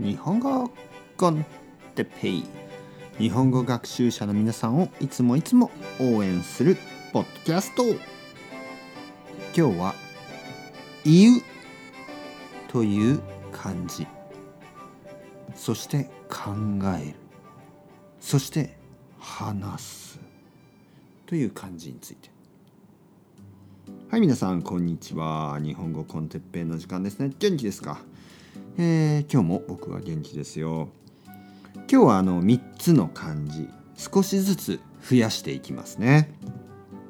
[0.00, 0.70] 日本語
[1.16, 1.44] コン
[1.94, 2.44] テペイ。
[3.18, 5.70] 日本語学習者の皆さんをいつもいつも
[6.00, 6.76] 応援する
[7.12, 7.84] ポッドキャスト。
[9.56, 9.94] 今日は
[11.06, 11.42] 「言う」
[12.66, 13.20] という
[13.52, 14.06] 漢字。
[15.54, 16.50] そして考
[17.00, 17.14] える。
[18.18, 18.76] そして
[19.20, 20.20] 話す。
[21.26, 22.30] という漢字について。
[24.10, 25.60] はい皆さんこんにちは。
[25.62, 27.30] 日本語コンテッペイの時間ですね。
[27.38, 28.00] 元気ですか？
[28.76, 30.88] え、今日も僕は元気ですよ。
[31.88, 36.34] 今日はあの3つの漢字少しずつ増やしていきますね。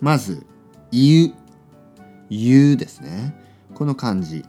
[0.00, 0.46] まず
[0.92, 1.34] 「言う」
[2.30, 3.34] 「言う」ですね。
[3.74, 4.44] この漢字。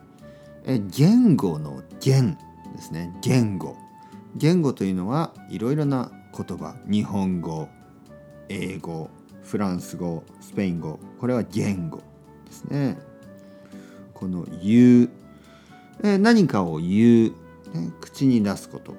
[0.65, 2.37] え言語の「言」
[2.75, 3.15] ですね。
[3.23, 3.75] 言語。
[4.35, 6.75] 言語というのはいろいろな言葉。
[6.85, 7.69] 日本語
[8.49, 9.09] 英語
[9.41, 10.99] フランス語スペイン語。
[11.19, 12.03] これは言語
[12.45, 12.99] ですね。
[14.13, 15.09] この「言う」
[16.03, 18.93] え何かを言う、ね、口に出すこと、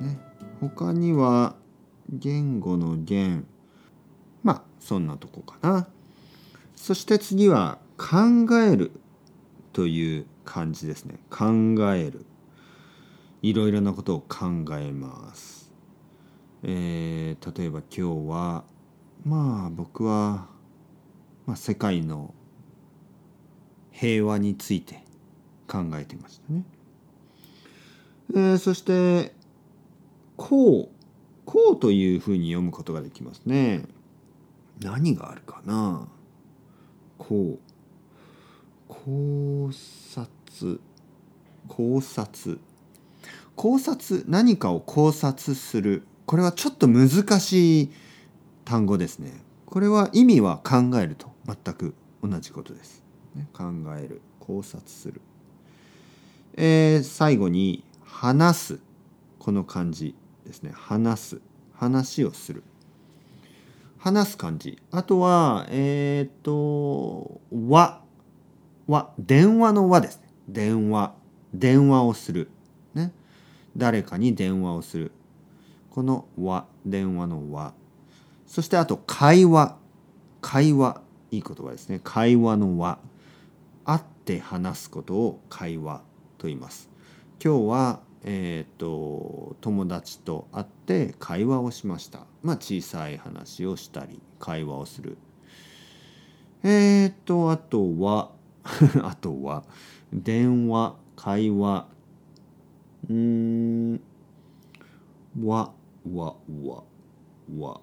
[0.00, 0.18] ね、
[0.60, 1.54] 他には
[2.08, 3.46] 言語の言。
[4.42, 5.88] まあそんなとこかな。
[6.76, 8.90] そして次は考える
[9.72, 11.18] という感じですね。
[11.30, 11.46] 考
[11.94, 12.26] える。
[13.40, 14.46] いろいろなことを考
[14.78, 15.72] えます。
[16.62, 18.64] えー、例えば今日は
[19.24, 20.46] まあ僕は、
[21.46, 22.34] まあ、世界の
[23.90, 25.01] 平和について
[25.72, 26.64] 考えてましたね。
[28.34, 29.34] えー、そして
[30.36, 30.88] 「こう」
[31.46, 33.86] 「こう」というふうに読むことができますね。
[34.80, 36.08] 何があるかな？
[37.16, 37.72] こう。
[38.88, 40.80] 考察。
[41.68, 42.58] 考察。
[43.56, 46.02] 考察何かを考察する。
[46.26, 47.08] これはちょっと難
[47.40, 47.90] しい
[48.64, 49.42] 単語ですね。
[49.66, 53.02] これは意味は考えると全く同じことです、
[53.34, 53.64] ね、考
[53.96, 55.20] える考察する。
[56.54, 58.80] えー、最後に「話す」
[59.38, 60.14] この漢字
[60.44, 61.40] ですね「話す」
[61.74, 62.62] 話をする
[63.98, 68.02] 話す漢字あとはえっ、ー、と「和」
[68.86, 71.14] 和電話の「和」ですね電話
[71.54, 72.50] 電話をする
[72.94, 73.12] ね
[73.76, 75.12] 誰かに電話をする
[75.90, 77.72] この「和」電話の「和」
[78.46, 79.76] そしてあと「会話」
[80.42, 82.98] 会話いい言葉ですね会話の和
[83.84, 86.02] 会って話すことを会話
[86.42, 86.90] と言います。
[87.42, 92.26] 今日は、えーと、友達と会って会話をしました。
[92.42, 95.18] まあ小さい話をしたり会話をする。
[96.64, 98.32] えっ、ー、とあとは
[99.04, 99.62] あとは
[100.12, 101.86] 電話会話
[103.08, 104.00] うん
[105.40, 105.72] わ
[106.12, 106.82] わわ
[107.56, 107.80] わ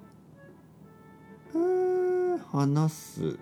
[1.53, 3.39] えー、話す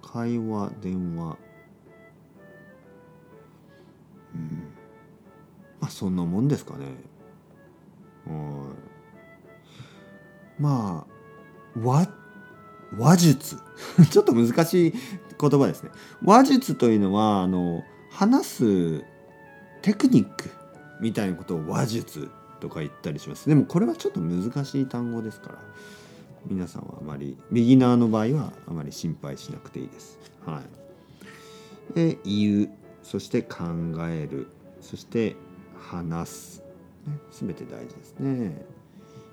[0.00, 1.36] 会話電話
[5.80, 6.86] まあそんなもんですかね。
[10.58, 12.08] まあ話
[12.96, 13.56] 話術
[14.10, 14.94] ちょっと難しい
[15.38, 15.90] 言葉ですね。
[16.24, 19.04] 話術というのはあの話す
[19.82, 20.50] テクニック
[21.00, 22.30] みたいなことを話術
[22.60, 23.48] とか言ったりします。
[23.48, 25.58] でもこれはちょっと難しい単語ですから
[26.46, 30.18] 皆さんはあまりビギナーの場合はあまり心配しなくていいです。
[30.44, 30.62] は
[31.92, 31.94] い。
[31.94, 32.70] で言う
[33.06, 33.64] そして考
[34.08, 34.48] える。
[34.80, 35.36] そして
[35.78, 36.64] 話す、
[37.06, 38.66] ね、全て大事ですね。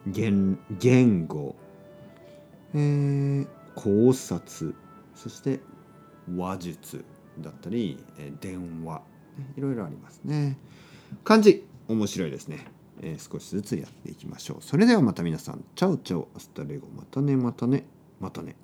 [0.05, 1.55] 言言語、
[2.75, 4.75] えー、考察。
[5.15, 5.59] そして
[6.35, 7.03] 話術
[7.39, 9.01] だったり、えー、電話、
[9.57, 10.55] いろいろありますね。
[11.23, 11.65] 漢字。
[11.87, 12.67] 面白いですね、
[13.01, 14.57] えー、少しずつやっていきましょう。
[14.61, 15.65] それではまた皆さん。
[15.75, 16.29] Ciao ciao。
[16.37, 16.87] Hasta luego。
[16.95, 17.85] またねまたね
[18.19, 18.55] またね。